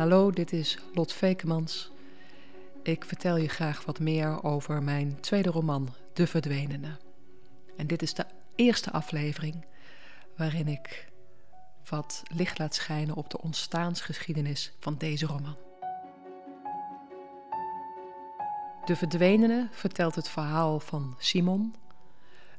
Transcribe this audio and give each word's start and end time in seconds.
Hallo, 0.00 0.30
dit 0.30 0.52
is 0.52 0.78
Lot 0.94 1.12
Vekemans. 1.12 1.90
Ik 2.82 3.04
vertel 3.04 3.36
je 3.36 3.48
graag 3.48 3.84
wat 3.84 3.98
meer 3.98 4.42
over 4.42 4.82
mijn 4.82 5.20
tweede 5.20 5.50
roman, 5.50 5.94
De 6.12 6.26
Verdwenene. 6.26 6.96
En 7.76 7.86
dit 7.86 8.02
is 8.02 8.14
de 8.14 8.24
eerste 8.54 8.90
aflevering 8.90 9.64
waarin 10.36 10.68
ik 10.68 11.08
wat 11.88 12.22
licht 12.32 12.58
laat 12.58 12.74
schijnen 12.74 13.14
op 13.14 13.30
de 13.30 13.40
ontstaansgeschiedenis 13.40 14.72
van 14.78 14.96
deze 14.98 15.26
roman. 15.26 15.56
De 18.84 18.96
Verdwenene 18.96 19.68
vertelt 19.70 20.14
het 20.14 20.28
verhaal 20.28 20.80
van 20.80 21.14
Simon, 21.18 21.74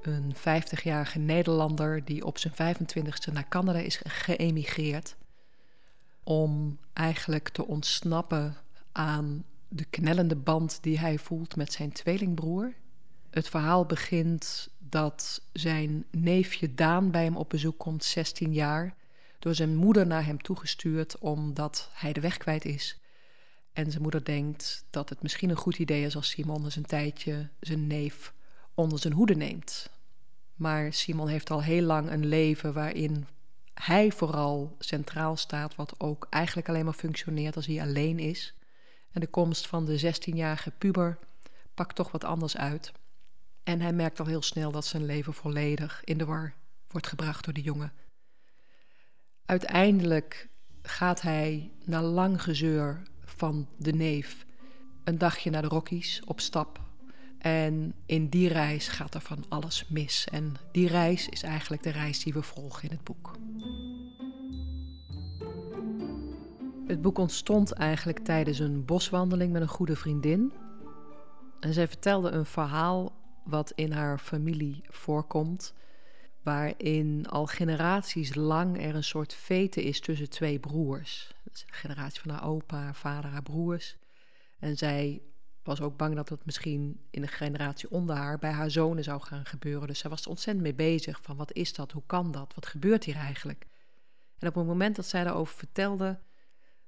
een 0.00 0.34
50-jarige 0.36 1.18
Nederlander 1.18 2.04
die 2.04 2.24
op 2.24 2.38
zijn 2.38 2.76
25ste 2.76 3.32
naar 3.32 3.48
Canada 3.48 3.78
is 3.78 4.00
geëmigreerd 4.04 5.16
om 6.24 6.78
eigenlijk 6.92 7.48
te 7.48 7.66
ontsnappen 7.66 8.56
aan 8.92 9.44
de 9.68 9.84
knellende 9.84 10.36
band 10.36 10.78
die 10.82 10.98
hij 10.98 11.18
voelt 11.18 11.56
met 11.56 11.72
zijn 11.72 11.92
tweelingbroer. 11.92 12.74
Het 13.30 13.48
verhaal 13.48 13.86
begint 13.86 14.68
dat 14.78 15.42
zijn 15.52 16.04
neefje 16.10 16.74
Daan 16.74 17.10
bij 17.10 17.24
hem 17.24 17.36
op 17.36 17.48
bezoek 17.48 17.78
komt, 17.78 18.04
16 18.04 18.52
jaar, 18.52 18.94
door 19.38 19.54
zijn 19.54 19.76
moeder 19.76 20.06
naar 20.06 20.24
hem 20.24 20.42
toegestuurd 20.42 21.18
omdat 21.18 21.90
hij 21.92 22.12
de 22.12 22.20
weg 22.20 22.36
kwijt 22.36 22.64
is. 22.64 23.00
En 23.72 23.90
zijn 23.90 24.02
moeder 24.02 24.24
denkt 24.24 24.84
dat 24.90 25.08
het 25.08 25.22
misschien 25.22 25.50
een 25.50 25.56
goed 25.56 25.78
idee 25.78 26.04
is 26.04 26.16
als 26.16 26.30
Simon 26.30 26.64
eens 26.64 26.76
een 26.76 26.86
tijdje 26.86 27.48
zijn 27.60 27.86
neef 27.86 28.34
onder 28.74 28.98
zijn 28.98 29.12
hoede 29.12 29.34
neemt. 29.34 29.90
Maar 30.54 30.92
Simon 30.92 31.28
heeft 31.28 31.50
al 31.50 31.62
heel 31.62 31.82
lang 31.82 32.10
een 32.10 32.26
leven 32.26 32.72
waarin 32.72 33.26
hij 33.74 34.12
vooral 34.12 34.76
centraal 34.78 35.36
staat, 35.36 35.74
wat 35.74 36.00
ook 36.00 36.26
eigenlijk 36.30 36.68
alleen 36.68 36.84
maar 36.84 36.94
functioneert 36.94 37.56
als 37.56 37.66
hij 37.66 37.80
alleen 37.80 38.18
is. 38.18 38.54
En 39.10 39.20
de 39.20 39.26
komst 39.26 39.66
van 39.66 39.84
de 39.84 40.14
16-jarige 40.14 40.70
puber 40.70 41.18
pakt 41.74 41.94
toch 41.94 42.10
wat 42.10 42.24
anders 42.24 42.56
uit. 42.56 42.92
En 43.62 43.80
hij 43.80 43.92
merkt 43.92 44.20
al 44.20 44.26
heel 44.26 44.42
snel 44.42 44.70
dat 44.72 44.86
zijn 44.86 45.06
leven 45.06 45.34
volledig 45.34 46.04
in 46.04 46.18
de 46.18 46.24
war 46.24 46.54
wordt 46.88 47.06
gebracht 47.06 47.44
door 47.44 47.54
de 47.54 47.62
jongen. 47.62 47.92
Uiteindelijk 49.44 50.48
gaat 50.82 51.20
hij 51.20 51.72
na 51.84 52.02
lang 52.02 52.42
gezeur 52.42 53.02
van 53.24 53.68
de 53.76 53.92
neef 53.92 54.46
een 55.04 55.18
dagje 55.18 55.50
naar 55.50 55.62
de 55.62 55.68
Rockies 55.68 56.22
op 56.24 56.40
stap. 56.40 56.81
En 57.42 57.94
in 58.06 58.28
die 58.28 58.48
reis 58.48 58.88
gaat 58.88 59.14
er 59.14 59.20
van 59.20 59.44
alles 59.48 59.88
mis. 59.88 60.26
En 60.30 60.54
die 60.72 60.88
reis 60.88 61.28
is 61.28 61.42
eigenlijk 61.42 61.82
de 61.82 61.90
reis 61.90 62.22
die 62.22 62.32
we 62.32 62.42
volgen 62.42 62.88
in 62.88 62.96
het 62.96 63.04
boek. 63.04 63.36
Het 66.86 67.02
boek 67.02 67.18
ontstond 67.18 67.72
eigenlijk 67.72 68.18
tijdens 68.18 68.58
een 68.58 68.84
boswandeling 68.84 69.52
met 69.52 69.62
een 69.62 69.68
goede 69.68 69.96
vriendin. 69.96 70.52
En 71.60 71.72
zij 71.72 71.88
vertelde 71.88 72.30
een 72.30 72.46
verhaal 72.46 73.12
wat 73.44 73.72
in 73.74 73.92
haar 73.92 74.18
familie 74.18 74.82
voorkomt, 74.88 75.74
waarin 76.42 77.26
al 77.28 77.46
generaties 77.46 78.34
lang 78.34 78.82
er 78.82 78.94
een 78.94 79.04
soort 79.04 79.34
vete 79.34 79.82
is 79.82 80.00
tussen 80.00 80.30
twee 80.30 80.58
broers. 80.58 81.34
de 81.42 81.50
generatie 81.66 82.20
van 82.20 82.30
haar 82.30 82.44
opa, 82.44 82.76
haar 82.76 82.94
vader, 82.94 83.30
haar 83.30 83.42
broers. 83.42 83.96
En 84.58 84.76
zij 84.76 85.22
was 85.62 85.80
ook 85.80 85.96
bang 85.96 86.14
dat 86.14 86.28
het 86.28 86.44
misschien 86.44 87.00
in 87.10 87.22
de 87.22 87.28
generatie 87.28 87.90
onder 87.90 88.16
haar 88.16 88.38
bij 88.38 88.50
haar 88.50 88.70
zonen 88.70 89.04
zou 89.04 89.20
gaan 89.20 89.44
gebeuren. 89.44 89.88
Dus 89.88 89.98
zij 89.98 90.10
was 90.10 90.22
er 90.22 90.28
ontzettend 90.28 90.64
mee 90.64 90.74
bezig 90.74 91.18
van 91.22 91.36
wat 91.36 91.52
is 91.52 91.74
dat, 91.74 91.92
hoe 91.92 92.02
kan 92.06 92.30
dat, 92.30 92.54
wat 92.54 92.66
gebeurt 92.66 93.04
hier 93.04 93.16
eigenlijk? 93.16 93.66
En 94.38 94.48
op 94.48 94.54
het 94.54 94.66
moment 94.66 94.96
dat 94.96 95.06
zij 95.06 95.24
daarover 95.24 95.56
vertelde, 95.56 96.18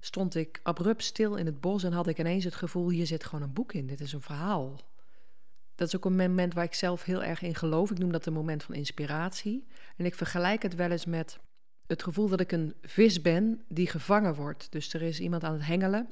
stond 0.01 0.35
ik 0.35 0.61
abrupt 0.63 1.05
stil 1.05 1.37
in 1.37 1.47
het 1.47 1.61
bos 1.61 1.83
en 1.83 1.93
had 1.93 2.07
ik 2.07 2.19
ineens 2.19 2.45
het 2.45 2.55
gevoel: 2.55 2.89
hier 2.89 3.07
zit 3.07 3.25
gewoon 3.25 3.45
een 3.45 3.53
boek 3.53 3.73
in, 3.73 3.87
dit 3.87 4.01
is 4.01 4.13
een 4.13 4.23
verhaal. 4.23 4.81
Dat 5.75 5.89
is 5.89 5.97
ook 5.97 6.05
een 6.05 6.17
moment 6.17 6.55
waar 6.55 6.65
ik 6.65 6.75
zelf 6.75 7.03
heel 7.03 7.23
erg 7.23 7.43
in 7.43 7.55
geloof. 7.55 7.91
Ik 7.91 7.99
noem 7.99 8.13
dat 8.13 8.27
een 8.27 8.33
moment 8.33 8.63
van 8.63 8.75
inspiratie. 8.75 9.67
En 9.97 10.05
ik 10.05 10.15
vergelijk 10.15 10.63
het 10.63 10.75
wel 10.75 10.91
eens 10.91 11.05
met 11.05 11.39
het 11.87 12.03
gevoel 12.03 12.29
dat 12.29 12.41
ik 12.41 12.53
een 12.53 12.75
vis 12.83 13.21
ben 13.21 13.65
die 13.69 13.87
gevangen 13.87 14.35
wordt. 14.35 14.73
Dus 14.73 14.95
er 14.95 15.03
is 15.03 15.21
iemand 15.21 15.45
aan 15.45 15.53
het 15.53 15.67
hengelen. 15.67 16.09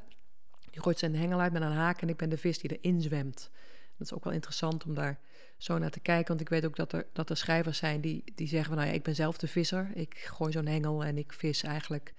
Die 0.72 0.82
gooit 0.82 0.98
zijn 0.98 1.16
hengel 1.16 1.40
uit 1.40 1.52
met 1.52 1.62
een 1.62 1.72
haak 1.72 2.02
en 2.02 2.08
ik 2.08 2.16
ben 2.16 2.28
de 2.28 2.38
vis 2.38 2.58
die 2.58 2.78
erin 2.78 3.00
zwemt. 3.00 3.50
Dat 3.96 4.06
is 4.06 4.12
ook 4.12 4.24
wel 4.24 4.32
interessant 4.32 4.84
om 4.84 4.94
daar 4.94 5.18
zo 5.56 5.78
naar 5.78 5.90
te 5.90 6.00
kijken. 6.00 6.28
Want 6.28 6.40
ik 6.40 6.48
weet 6.48 6.64
ook 6.64 6.76
dat 6.76 6.92
er, 6.92 7.06
dat 7.12 7.30
er 7.30 7.36
schrijvers 7.36 7.78
zijn 7.78 8.00
die, 8.00 8.24
die 8.34 8.48
zeggen 8.48 8.68
van... 8.68 8.76
nou 8.76 8.88
ja, 8.88 8.94
ik 8.94 9.02
ben 9.02 9.14
zelf 9.14 9.38
de 9.38 9.48
visser. 9.48 9.90
Ik 9.94 10.18
gooi 10.18 10.52
zo'n 10.52 10.66
hengel 10.66 11.04
en 11.04 11.18
ik 11.18 11.32
vis 11.32 11.62
eigenlijk 11.62 12.14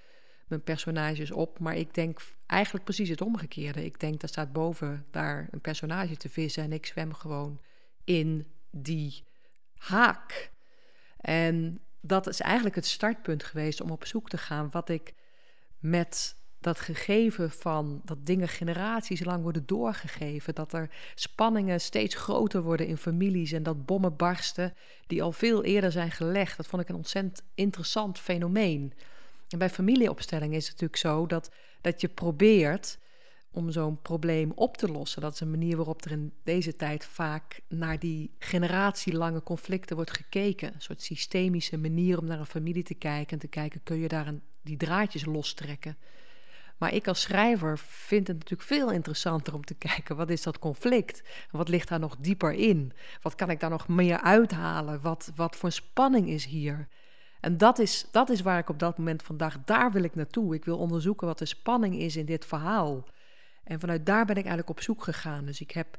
mijn 0.47 0.63
personages 0.63 1.31
op. 1.31 1.59
Maar 1.59 1.75
ik 1.75 1.93
denk 1.93 2.21
eigenlijk 2.45 2.85
precies 2.85 3.09
het 3.09 3.21
omgekeerde. 3.21 3.85
Ik 3.85 3.99
denk, 3.99 4.19
dat 4.19 4.29
staat 4.29 4.53
boven 4.53 5.05
daar 5.11 5.47
een 5.51 5.61
personage 5.61 6.17
te 6.17 6.29
vissen... 6.29 6.63
en 6.63 6.73
ik 6.73 6.85
zwem 6.85 7.13
gewoon 7.13 7.61
in 8.03 8.47
die 8.71 9.23
haak. 9.75 10.51
En 11.17 11.79
dat 12.01 12.27
is 12.27 12.39
eigenlijk 12.39 12.75
het 12.75 12.85
startpunt 12.85 13.43
geweest 13.43 13.81
om 13.81 13.91
op 13.91 14.05
zoek 14.05 14.29
te 14.29 14.37
gaan... 14.37 14.69
wat 14.71 14.89
ik 14.89 15.13
met 15.79 16.35
dat 16.63 16.79
gegeven 16.79 17.51
van 17.51 18.01
dat 18.05 18.25
dingen 18.25 18.47
generaties 18.47 19.23
lang 19.23 19.43
worden 19.43 19.65
doorgegeven, 19.65 20.55
dat 20.55 20.73
er 20.73 20.89
spanningen 21.15 21.81
steeds 21.81 22.15
groter 22.15 22.61
worden 22.61 22.87
in 22.87 22.97
families 22.97 23.51
en 23.51 23.63
dat 23.63 23.85
bommen 23.85 24.15
barsten 24.15 24.73
die 25.07 25.23
al 25.23 25.31
veel 25.31 25.63
eerder 25.63 25.91
zijn 25.91 26.11
gelegd. 26.11 26.57
Dat 26.57 26.67
vond 26.67 26.81
ik 26.81 26.89
een 26.89 26.95
ontzettend 26.95 27.43
interessant 27.55 28.19
fenomeen. 28.19 28.93
En 29.49 29.57
bij 29.57 29.69
familieopstelling 29.69 30.53
is 30.53 30.67
het 30.67 30.71
natuurlijk 30.71 30.99
zo 30.99 31.25
dat, 31.25 31.51
dat 31.81 32.01
je 32.01 32.07
probeert 32.07 32.97
om 33.51 33.71
zo'n 33.71 34.01
probleem 34.01 34.51
op 34.55 34.77
te 34.77 34.91
lossen. 34.91 35.21
Dat 35.21 35.33
is 35.33 35.39
een 35.39 35.51
manier 35.51 35.75
waarop 35.75 36.05
er 36.05 36.11
in 36.11 36.33
deze 36.43 36.75
tijd 36.75 37.05
vaak 37.05 37.59
naar 37.67 37.99
die 37.99 38.31
generatielange 38.39 39.43
conflicten 39.43 39.95
wordt 39.95 40.11
gekeken. 40.11 40.73
Een 40.73 40.81
soort 40.81 41.01
systemische 41.01 41.77
manier 41.77 42.19
om 42.19 42.25
naar 42.25 42.39
een 42.39 42.45
familie 42.45 42.83
te 42.83 42.93
kijken 42.93 43.31
en 43.31 43.39
te 43.39 43.47
kijken, 43.47 43.83
kun 43.83 43.97
je 43.97 44.07
daar 44.07 44.33
die 44.61 44.77
draadjes 44.77 45.25
lostrekken. 45.25 45.97
Maar 46.77 46.93
ik 46.93 47.07
als 47.07 47.21
schrijver 47.21 47.77
vind 47.79 48.27
het 48.27 48.37
natuurlijk 48.37 48.69
veel 48.69 48.91
interessanter 48.91 49.53
om 49.53 49.63
te 49.63 49.73
kijken 49.89 50.15
wat 50.15 50.29
is 50.29 50.43
dat 50.43 50.59
conflict? 50.59 51.23
Wat 51.51 51.69
ligt 51.69 51.87
daar 51.87 51.99
nog 51.99 52.15
dieper 52.19 52.51
in? 52.51 52.93
Wat 53.21 53.35
kan 53.35 53.49
ik 53.49 53.59
daar 53.59 53.69
nog 53.69 53.87
meer 53.87 54.21
uithalen? 54.21 55.01
Wat, 55.01 55.31
wat 55.35 55.55
voor 55.55 55.71
spanning 55.71 56.29
is 56.29 56.45
hier? 56.45 56.87
En 57.39 57.57
dat 57.57 57.79
is, 57.79 58.07
dat 58.11 58.29
is 58.29 58.41
waar 58.41 58.59
ik 58.59 58.69
op 58.69 58.79
dat 58.79 58.97
moment 58.97 59.23
vandaag, 59.23 59.57
daar 59.65 59.91
wil 59.91 60.03
ik 60.03 60.15
naartoe. 60.15 60.55
Ik 60.55 60.65
wil 60.65 60.77
onderzoeken 60.77 61.27
wat 61.27 61.37
de 61.37 61.45
spanning 61.45 61.95
is 61.95 62.15
in 62.15 62.25
dit 62.25 62.45
verhaal. 62.45 63.03
En 63.63 63.79
vanuit 63.79 64.05
daar 64.05 64.25
ben 64.25 64.35
ik 64.35 64.45
eigenlijk 64.45 64.69
op 64.69 64.81
zoek 64.81 65.03
gegaan. 65.03 65.45
Dus 65.45 65.61
ik 65.61 65.71
heb 65.71 65.97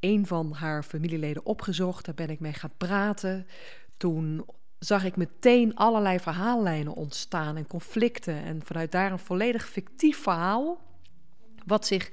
een 0.00 0.26
van 0.26 0.52
haar 0.52 0.82
familieleden 0.82 1.44
opgezocht, 1.44 2.04
daar 2.04 2.14
ben 2.14 2.30
ik 2.30 2.40
mee 2.40 2.52
gaan 2.52 2.72
praten. 2.76 3.46
Toen 3.96 4.44
zag 4.80 5.04
ik 5.04 5.16
meteen 5.16 5.76
allerlei 5.76 6.20
verhaallijnen 6.20 6.94
ontstaan 6.94 7.56
en 7.56 7.66
conflicten. 7.66 8.44
En 8.44 8.60
vanuit 8.64 8.92
daar 8.92 9.12
een 9.12 9.18
volledig 9.18 9.68
fictief 9.68 10.18
verhaal, 10.22 10.78
wat 11.66 11.86
zich 11.86 12.10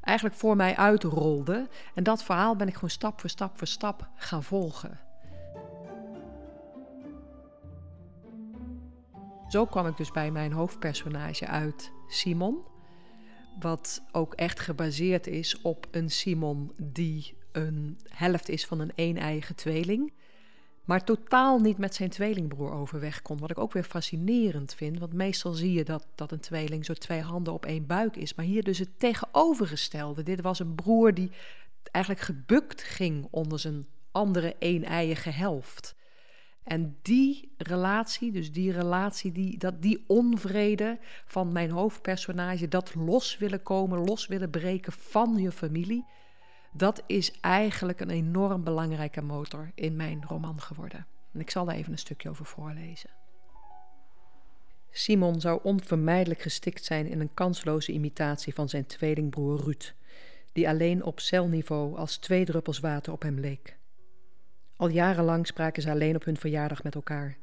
eigenlijk 0.00 0.36
voor 0.36 0.56
mij 0.56 0.76
uitrolde. 0.76 1.68
En 1.94 2.02
dat 2.02 2.22
verhaal 2.22 2.56
ben 2.56 2.68
ik 2.68 2.74
gewoon 2.74 2.90
stap 2.90 3.20
voor 3.20 3.30
stap 3.30 3.58
voor 3.58 3.66
stap 3.66 4.08
gaan 4.16 4.42
volgen. 4.42 4.98
Zo 9.48 9.66
kwam 9.66 9.86
ik 9.86 9.96
dus 9.96 10.10
bij 10.10 10.30
mijn 10.30 10.52
hoofdpersonage 10.52 11.46
uit, 11.46 11.92
Simon. 12.08 12.58
Wat 13.60 14.02
ook 14.12 14.34
echt 14.34 14.60
gebaseerd 14.60 15.26
is 15.26 15.60
op 15.60 15.86
een 15.90 16.10
Simon 16.10 16.72
die 16.76 17.36
een 17.52 17.98
helft 18.08 18.48
is 18.48 18.66
van 18.66 18.80
een 18.80 18.92
een-eigen 18.94 19.54
tweeling 19.54 20.12
maar 20.84 21.04
totaal 21.04 21.58
niet 21.58 21.78
met 21.78 21.94
zijn 21.94 22.10
tweelingbroer 22.10 22.72
overweg 22.72 23.22
kon. 23.22 23.38
Wat 23.38 23.50
ik 23.50 23.58
ook 23.58 23.72
weer 23.72 23.84
fascinerend 23.84 24.74
vind, 24.74 24.98
want 24.98 25.12
meestal 25.12 25.52
zie 25.52 25.72
je 25.72 25.84
dat, 25.84 26.06
dat 26.14 26.32
een 26.32 26.40
tweeling 26.40 26.84
zo 26.84 26.92
twee 26.92 27.20
handen 27.20 27.52
op 27.52 27.66
één 27.66 27.86
buik 27.86 28.16
is. 28.16 28.34
Maar 28.34 28.44
hier 28.44 28.62
dus 28.62 28.78
het 28.78 28.98
tegenovergestelde. 28.98 30.22
Dit 30.22 30.40
was 30.40 30.58
een 30.58 30.74
broer 30.74 31.14
die 31.14 31.30
eigenlijk 31.90 32.24
gebukt 32.24 32.82
ging 32.82 33.26
onder 33.30 33.58
zijn 33.58 33.86
andere 34.10 34.56
een-eiige 34.58 35.30
helft. 35.30 35.94
En 36.64 36.96
die 37.02 37.52
relatie, 37.56 38.32
dus 38.32 38.52
die 38.52 38.72
relatie, 38.72 39.32
die, 39.32 39.58
dat, 39.58 39.82
die 39.82 40.04
onvrede 40.06 40.98
van 41.26 41.52
mijn 41.52 41.70
hoofdpersonage, 41.70 42.68
dat 42.68 42.94
los 42.94 43.38
willen 43.38 43.62
komen, 43.62 44.04
los 44.04 44.26
willen 44.26 44.50
breken 44.50 44.92
van 44.92 45.36
je 45.36 45.52
familie, 45.52 46.04
dat 46.76 47.02
is 47.06 47.40
eigenlijk 47.40 48.00
een 48.00 48.10
enorm 48.10 48.64
belangrijke 48.64 49.22
motor 49.22 49.70
in 49.74 49.96
mijn 49.96 50.24
roman 50.28 50.60
geworden. 50.60 51.06
En 51.32 51.40
ik 51.40 51.50
zal 51.50 51.64
daar 51.64 51.74
even 51.74 51.92
een 51.92 51.98
stukje 51.98 52.28
over 52.28 52.46
voorlezen. 52.46 53.10
Simon 54.90 55.40
zou 55.40 55.60
onvermijdelijk 55.62 56.40
gestikt 56.40 56.84
zijn 56.84 57.06
in 57.06 57.20
een 57.20 57.34
kansloze 57.34 57.92
imitatie 57.92 58.54
van 58.54 58.68
zijn 58.68 58.86
tweelingbroer 58.86 59.60
Ruud, 59.60 59.94
die 60.52 60.68
alleen 60.68 61.04
op 61.04 61.20
celniveau 61.20 61.96
als 61.96 62.16
twee 62.16 62.44
druppels 62.44 62.80
water 62.80 63.12
op 63.12 63.22
hem 63.22 63.38
leek. 63.40 63.76
Al 64.76 64.88
jarenlang 64.88 65.46
spraken 65.46 65.82
ze 65.82 65.90
alleen 65.90 66.16
op 66.16 66.24
hun 66.24 66.36
verjaardag 66.36 66.82
met 66.82 66.94
elkaar. 66.94 67.36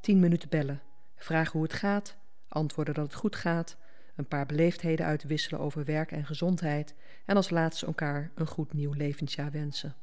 Tien 0.00 0.20
minuten 0.20 0.48
bellen, 0.48 0.82
vragen 1.16 1.52
hoe 1.52 1.62
het 1.62 1.72
gaat, 1.72 2.16
antwoorden 2.48 2.94
dat 2.94 3.04
het 3.04 3.14
goed 3.14 3.36
gaat, 3.36 3.76
een 4.14 4.26
paar 4.26 4.46
beleefdheden 4.46 5.06
uitwisselen 5.06 5.60
over 5.60 5.84
werk 5.84 6.12
en 6.12 6.26
gezondheid 6.26 6.94
en 7.24 7.36
als 7.36 7.50
laatste 7.50 7.86
elkaar 7.86 8.30
een 8.34 8.46
goed 8.46 8.72
nieuw 8.72 8.92
levensjaar 8.92 9.50
wensen. 9.50 9.94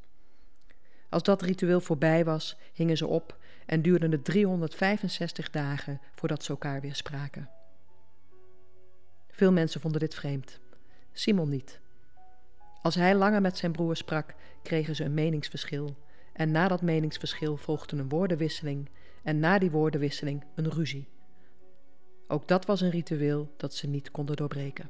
Als 1.09 1.23
dat 1.23 1.41
ritueel 1.41 1.81
voorbij 1.81 2.25
was, 2.25 2.57
hingen 2.73 2.97
ze 2.97 3.07
op 3.07 3.37
en 3.65 3.81
duurde 3.81 4.09
het 4.09 4.25
365 4.25 5.49
dagen 5.49 6.01
voordat 6.15 6.43
ze 6.43 6.51
elkaar 6.51 6.81
weer 6.81 6.95
spraken. 6.95 7.49
Veel 9.29 9.51
mensen 9.51 9.81
vonden 9.81 9.99
dit 9.99 10.15
vreemd. 10.15 10.59
Simon 11.13 11.49
niet. 11.49 11.79
Als 12.81 12.95
hij 12.95 13.15
langer 13.15 13.41
met 13.41 13.57
zijn 13.57 13.71
broer 13.71 13.95
sprak, 13.95 14.35
kregen 14.63 14.95
ze 14.95 15.03
een 15.03 15.13
meningsverschil. 15.13 15.95
En 16.33 16.51
na 16.51 16.67
dat 16.67 16.81
meningsverschil 16.81 17.57
volgde 17.57 17.97
een 17.97 18.09
woordenwisseling 18.09 18.89
en 19.23 19.39
na 19.39 19.59
die 19.59 19.71
woordenwisseling 19.71 20.43
een 20.55 20.71
ruzie. 20.71 21.07
Ook 22.31 22.47
dat 22.47 22.65
was 22.65 22.81
een 22.81 22.89
ritueel 22.89 23.49
dat 23.57 23.73
ze 23.73 23.87
niet 23.87 24.11
konden 24.11 24.35
doorbreken. 24.35 24.89